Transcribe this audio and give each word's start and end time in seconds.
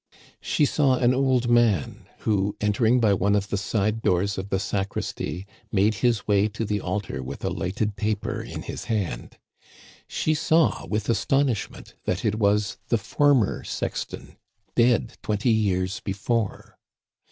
"She 0.41 0.65
saw 0.65 0.97
an 0.97 1.13
old 1.13 1.47
man, 1.47 2.07
who, 2.21 2.55
entering 2.59 2.99
by 2.99 3.13
one 3.13 3.35
of 3.35 3.49
the 3.49 3.55
side 3.57 4.01
doors 4.01 4.35
of 4.39 4.49
the 4.49 4.57
sacristy, 4.57 5.45
made 5.71 5.93
his 6.01 6.27
way 6.27 6.47
to 6.47 6.65
the 6.65 6.81
altar 6.81 7.21
with 7.21 7.45
a 7.45 7.51
lighted 7.51 7.95
taper 7.95 8.41
in 8.41 8.63
his 8.63 8.85
hand. 8.85 9.37
She 10.07 10.33
saw 10.33 10.87
with 10.87 11.07
astonish 11.07 11.69
ment 11.69 11.93
that 12.05 12.25
it 12.25 12.39
was 12.39 12.77
the 12.87 12.97
former 12.97 13.63
sexton, 13.63 14.37
dead 14.75 15.17
twenty 15.21 15.51
years 15.51 15.99
before. 15.99 16.79